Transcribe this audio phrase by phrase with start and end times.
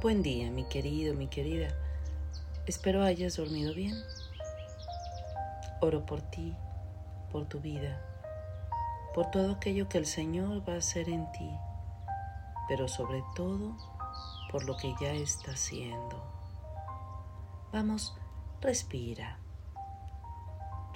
[0.00, 1.74] Buen día, mi querido, mi querida.
[2.66, 3.96] Espero hayas dormido bien.
[5.80, 6.54] Oro por ti,
[7.32, 8.00] por tu vida,
[9.12, 11.50] por todo aquello que el Señor va a hacer en ti,
[12.68, 13.76] pero sobre todo
[14.52, 16.22] por lo que ya está haciendo.
[17.72, 18.16] Vamos,
[18.60, 19.40] respira.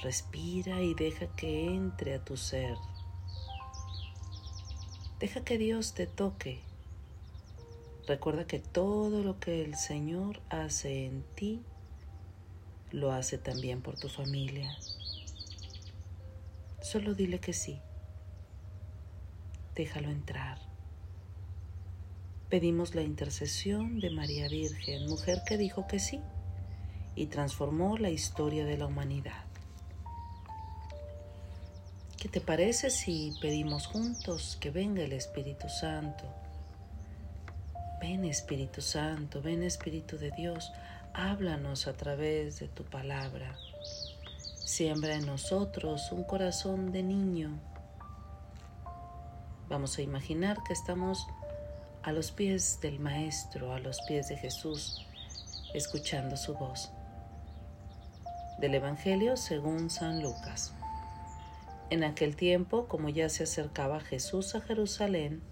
[0.01, 2.77] Respira y deja que entre a tu ser.
[5.19, 6.72] Deja que Dios te toque
[8.13, 11.63] Recuerda que todo lo que el Señor hace en ti,
[12.91, 14.77] lo hace también por tu familia.
[16.83, 17.81] Solo dile que sí.
[19.75, 20.59] Déjalo entrar.
[22.51, 26.21] Pedimos la intercesión de María Virgen, mujer que dijo que sí
[27.17, 29.47] y transformó la historia de la humanidad.
[32.19, 36.42] ¿Qué te parece si pedimos juntos que venga el Espíritu Santo?
[38.03, 40.73] Ven Espíritu Santo, ven Espíritu de Dios,
[41.15, 43.57] háblanos a través de tu palabra.
[44.57, 47.61] Siembra en nosotros un corazón de niño.
[49.69, 51.29] Vamos a imaginar que estamos
[52.03, 55.07] a los pies del Maestro, a los pies de Jesús,
[55.73, 56.91] escuchando su voz.
[58.59, 60.75] Del Evangelio según San Lucas.
[61.89, 65.52] En aquel tiempo, como ya se acercaba Jesús a Jerusalén,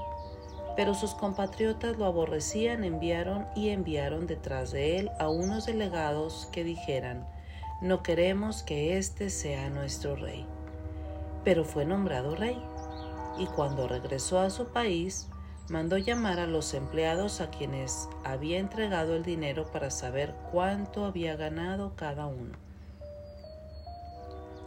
[0.75, 6.63] Pero sus compatriotas lo aborrecían, enviaron y enviaron detrás de él a unos delegados que
[6.63, 7.27] dijeran,
[7.81, 10.45] no queremos que éste sea nuestro rey.
[11.43, 12.61] Pero fue nombrado rey,
[13.37, 15.27] y cuando regresó a su país,
[15.69, 21.35] mandó llamar a los empleados a quienes había entregado el dinero para saber cuánto había
[21.35, 22.55] ganado cada uno.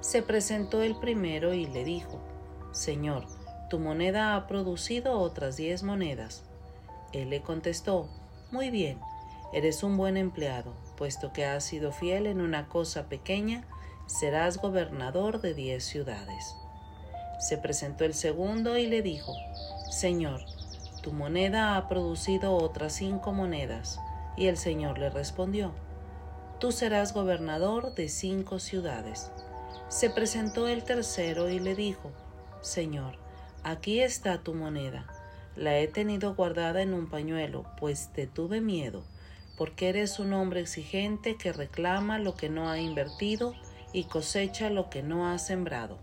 [0.01, 2.21] Se presentó el primero y le dijo,
[2.73, 3.25] Señor,
[3.69, 6.43] tu moneda ha producido otras diez monedas.
[7.13, 8.09] Él le contestó,
[8.51, 8.99] Muy bien,
[9.53, 13.65] eres un buen empleado, puesto que has sido fiel en una cosa pequeña,
[14.07, 16.57] serás gobernador de diez ciudades.
[17.39, 19.35] Se presentó el segundo y le dijo,
[19.91, 20.41] Señor,
[21.03, 24.01] tu moneda ha producido otras cinco monedas.
[24.37, 25.73] Y el Señor le respondió,
[26.59, 29.31] Tú serás gobernador de cinco ciudades.
[29.89, 32.11] Se presentó el tercero y le dijo,
[32.63, 33.19] Señor,
[33.67, 35.07] Aquí está tu moneda.
[35.57, 39.05] La he tenido guardada en un pañuelo, pues te tuve miedo,
[39.57, 43.55] porque eres un hombre exigente que reclama lo que no ha invertido
[43.95, 45.97] y cosecha lo que no ha sembrado.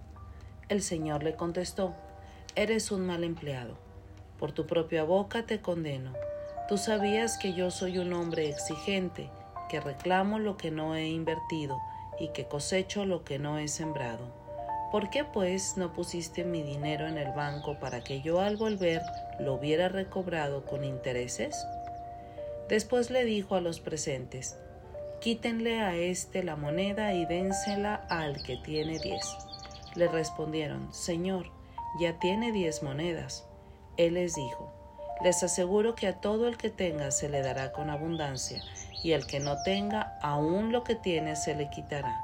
[0.70, 1.94] El Señor le contestó,
[2.56, 3.78] Eres un mal empleado.
[4.40, 6.14] Por tu propia boca te condeno.
[6.68, 9.30] Tú sabías que yo soy un hombre exigente,
[9.70, 11.78] que reclamo lo que no he invertido
[12.20, 14.41] y que cosecho lo que no he sembrado.
[14.92, 19.02] ¿Por qué pues no pusiste mi dinero en el banco para que yo al volver
[19.40, 21.56] lo hubiera recobrado con intereses?
[22.68, 24.58] Después le dijo a los presentes,
[25.22, 29.38] Quítenle a éste la moneda y dénsela al que tiene diez.
[29.96, 31.52] Le respondieron, Señor,
[32.00, 33.46] ya tiene diez monedas.
[33.98, 34.74] Él les dijo,
[35.24, 38.64] Les aseguro que a todo el que tenga se le dará con abundancia,
[39.04, 42.20] y al que no tenga, aún lo que tiene se le quitará.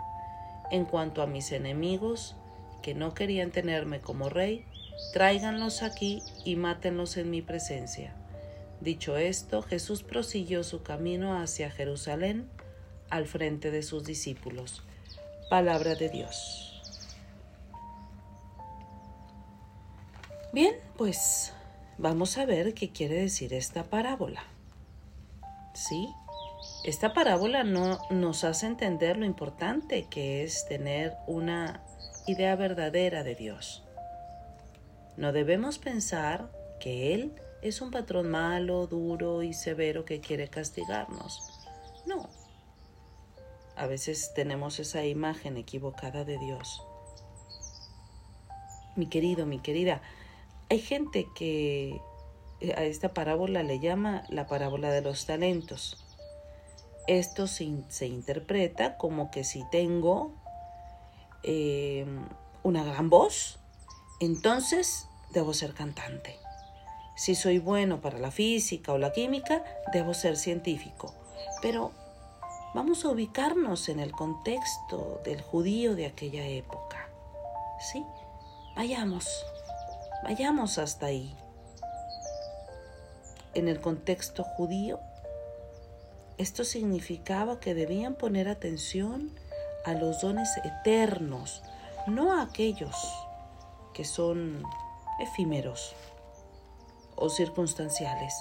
[0.72, 2.37] En cuanto a mis enemigos,
[2.82, 4.66] que no querían tenerme como rey,
[5.14, 8.14] tráiganlos aquí y mátenlos en mi presencia.
[8.82, 12.50] Dicho esto, Jesús prosiguió su camino hacia Jerusalén
[13.10, 14.84] al frente de sus discípulos.
[15.50, 16.68] Palabra de Dios.
[20.54, 21.54] Bien, pues
[21.98, 24.44] vamos a ver qué quiere decir esta parábola.
[25.74, 26.08] ¿Sí?
[26.84, 31.84] Esta parábola no nos hace entender lo importante que es tener una
[32.28, 33.84] idea verdadera de Dios.
[35.16, 41.42] No debemos pensar que Él es un patrón malo, duro y severo que quiere castigarnos.
[42.06, 42.30] No.
[43.76, 46.84] A veces tenemos esa imagen equivocada de Dios.
[48.96, 50.02] Mi querido, mi querida,
[50.70, 52.00] hay gente que
[52.76, 56.04] a esta parábola le llama la parábola de los talentos.
[57.08, 60.34] Esto se interpreta como que si tengo
[61.44, 62.28] Em,
[62.64, 63.60] una gran voz,
[64.20, 66.38] entonces debo ser cantante.
[67.16, 71.14] Si soy bueno para la física o la química, debo ser científico.
[71.62, 71.92] Pero
[72.74, 77.10] vamos a ubicarnos en el contexto del judío de aquella época.
[77.80, 78.06] ¿Sí?
[78.76, 79.46] Vayamos,
[80.24, 81.36] vayamos hasta ahí.
[83.54, 85.00] En el contexto judío,
[86.38, 89.32] esto significaba que debían poner atención
[89.88, 91.64] a los dones eternos,
[92.08, 92.94] no a aquellos
[93.94, 94.62] que son
[95.22, 95.96] efímeros
[97.16, 98.34] o circunstanciales.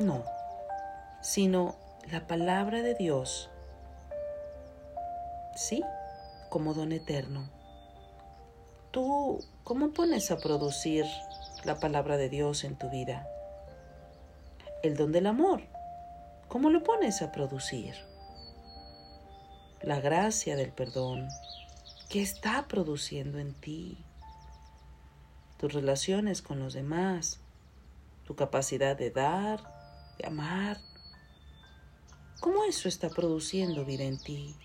[0.00, 0.24] No,
[1.22, 1.76] sino
[2.10, 3.50] la palabra de Dios.
[5.54, 5.84] Sí,
[6.50, 7.48] como don eterno.
[8.90, 11.06] ¿Tú cómo pones a producir
[11.62, 13.28] la palabra de Dios en tu vida?
[14.82, 15.62] El don del amor.
[16.48, 17.94] ¿Cómo lo pones a producir?
[19.84, 21.28] La gracia del perdón.
[22.08, 23.98] ¿Qué está produciendo en ti?
[25.58, 27.40] Tus relaciones con los demás.
[28.24, 29.60] Tu capacidad de dar,
[30.16, 30.78] de amar.
[32.40, 34.56] ¿Cómo eso está produciendo vida en ti?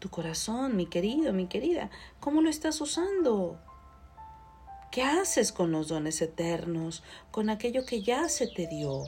[0.00, 1.88] Tu corazón, mi querido, mi querida,
[2.18, 3.60] ¿cómo lo estás usando?
[4.90, 9.04] ¿Qué haces con los dones eternos, con aquello que ya se te dio?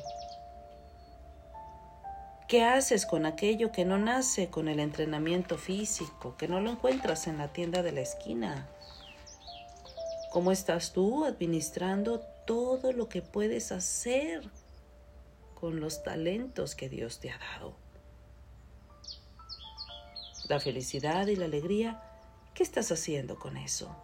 [2.48, 7.26] ¿Qué haces con aquello que no nace con el entrenamiento físico, que no lo encuentras
[7.26, 8.66] en la tienda de la esquina?
[10.32, 14.48] ¿Cómo estás tú administrando todo lo que puedes hacer
[15.60, 17.76] con los talentos que Dios te ha dado?
[20.48, 22.02] La felicidad y la alegría,
[22.54, 23.94] ¿qué estás haciendo con eso?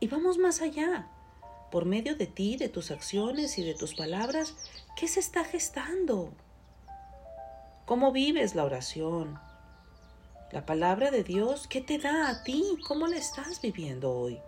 [0.00, 1.06] Y vamos más allá
[1.70, 4.54] por medio de ti, de tus acciones y de tus palabras,
[4.96, 6.32] ¿qué se está gestando?
[7.84, 9.38] ¿Cómo vives la oración?
[10.50, 12.78] La palabra de Dios, ¿qué te da a ti?
[12.86, 14.40] ¿Cómo la estás viviendo hoy?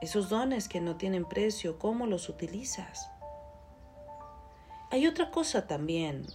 [0.00, 3.08] Esos dones que no tienen precio, ¿cómo los utilizas?
[4.90, 6.26] Hay otra cosa también.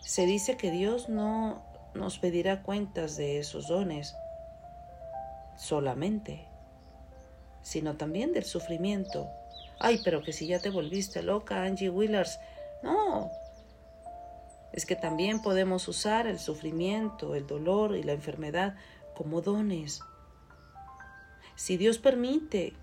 [0.00, 1.62] Se dice que Dios no
[1.94, 4.14] nos pedirá cuentas de esos dones
[5.56, 6.51] solamente
[7.62, 9.28] sino también del sufrimiento.
[9.78, 12.38] Ay, pero que si ya te volviste loca, Angie Willers.
[12.82, 13.30] No.
[14.72, 18.76] Es que también podemos usar el sufrimiento, el dolor y la enfermedad
[19.14, 20.00] como dones.
[21.56, 22.74] Si Dios permite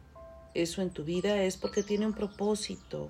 [0.53, 3.09] eso en tu vida es porque tiene un propósito.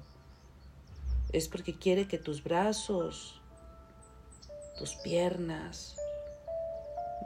[1.31, 3.41] Es porque quiere que tus brazos,
[4.77, 5.95] tus piernas,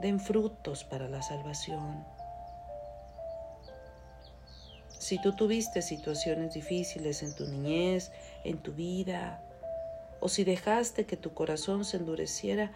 [0.02, 2.04] den frutos para la salvación.
[5.04, 8.14] Si tú tuviste situaciones difíciles en tu niñez,
[8.46, 9.44] en tu vida,
[10.22, 12.72] o si dejaste que tu corazón se endureciera,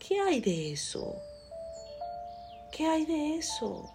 [0.00, 1.14] ¿qué hay de eso?
[2.72, 3.88] ¿Qué hay de eso?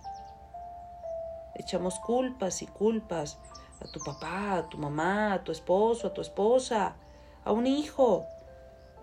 [1.55, 3.37] Echamos culpas y culpas
[3.81, 6.95] a tu papá, a tu mamá, a tu esposo, a tu esposa,
[7.43, 8.27] a un hijo,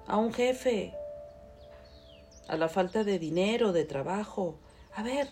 [0.06, 0.94] a un jefe,
[2.48, 4.58] a la falta de dinero, de trabajo.
[4.94, 5.28] A ver,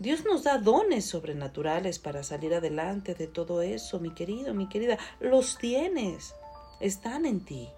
[0.00, 4.96] Dios nos da dones sobrenaturales para salir adelante de todo eso, mi querido, mi querida.
[5.20, 6.34] Los tienes,
[6.80, 7.68] están en ti.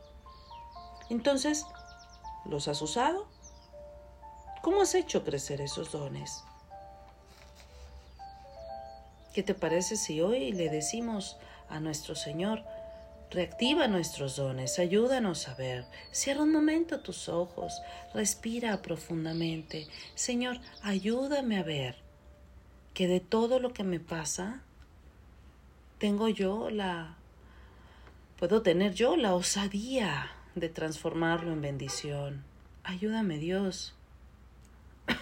[1.11, 1.67] Entonces,
[2.45, 3.27] ¿los has usado?
[4.63, 6.45] ¿Cómo has hecho crecer esos dones?
[9.35, 11.39] ¿Qué te parece si hoy le decimos
[11.69, 12.63] a nuestro Señor,
[13.33, 17.83] reactiva nuestros dones, ayúdanos a ver, cierra un momento tus ojos,
[18.15, 22.12] respira profundamente, Señor, ayúdame a ver
[22.95, 24.63] que de todo lo que me pasa,
[25.99, 27.17] tengo yo la,
[28.39, 32.45] puedo tener yo la osadía de transformarlo en bendición.
[32.85, 33.95] Ayúdame Dios.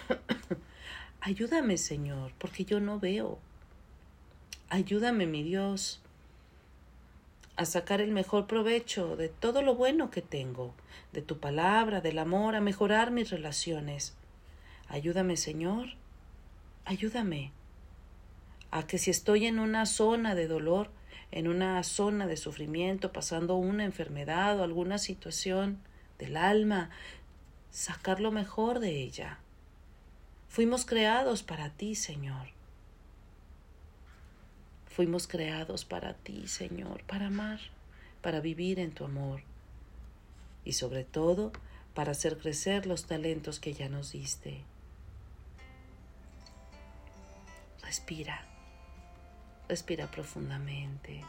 [1.21, 3.39] Ayúdame Señor, porque yo no veo.
[4.69, 6.01] Ayúdame mi Dios
[7.57, 10.73] a sacar el mejor provecho de todo lo bueno que tengo,
[11.13, 14.15] de tu palabra, del amor, a mejorar mis relaciones.
[14.87, 15.89] Ayúdame Señor,
[16.85, 17.51] ayúdame
[18.71, 20.89] a que si estoy en una zona de dolor,
[21.31, 25.79] en una zona de sufrimiento, pasando una enfermedad o alguna situación
[26.17, 26.89] del alma,
[27.69, 29.39] sacar lo mejor de ella.
[30.49, 32.47] Fuimos creados para ti, Señor.
[34.87, 37.59] Fuimos creados para ti, Señor, para amar,
[38.21, 39.41] para vivir en tu amor
[40.65, 41.51] y sobre todo
[41.93, 44.61] para hacer crecer los talentos que ya nos diste.
[47.81, 48.50] Respira.
[49.71, 51.21] Respira profundamente.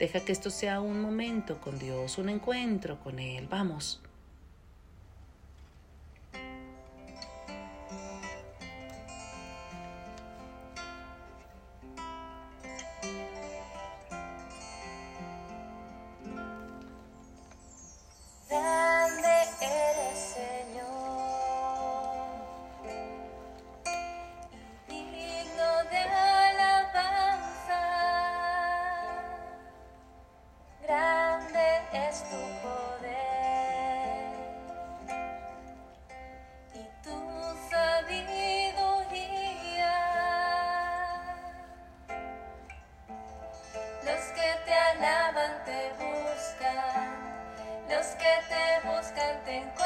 [0.00, 3.46] Deja que esto sea un momento con Dios, un encuentro con Él.
[3.48, 4.00] Vamos.
[49.52, 49.81] tardes.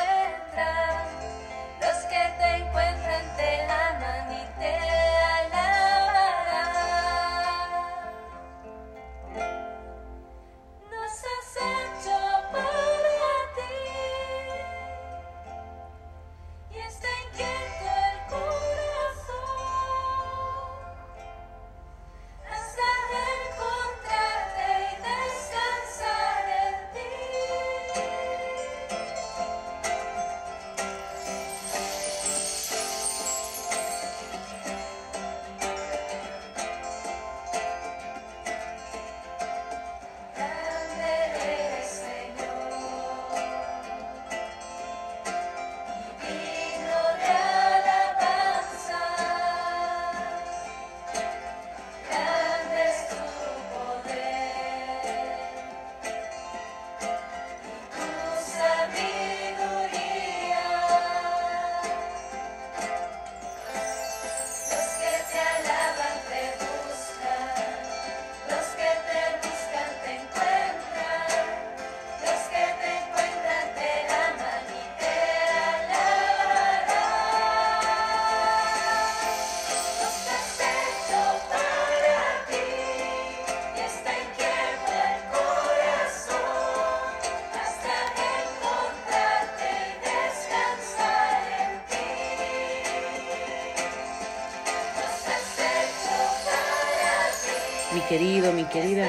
[98.09, 99.09] Querido, mi querida,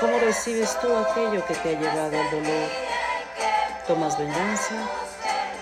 [0.00, 2.68] ¿cómo recibes tú aquello que te ha llevado al dolor?
[3.86, 4.74] ¿Tomas venganza?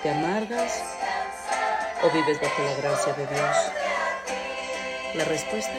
[0.03, 0.83] ¿Te amargas?
[2.03, 3.57] ¿O vives bajo la gracia de Dios?
[5.15, 5.73] La respuesta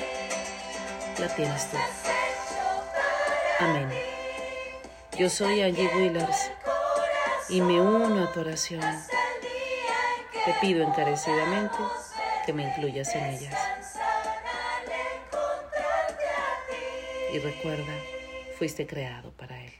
[1.19, 1.77] la tienes tú.
[3.59, 3.89] Amén.
[5.17, 6.51] Yo soy Angie Willers
[7.49, 8.81] y me uno a tu oración.
[10.45, 11.77] Te pido encarecidamente
[12.45, 13.72] que me incluyas en ellas.
[17.33, 17.95] Y recuerda,
[18.59, 19.71] fuiste creado para Él.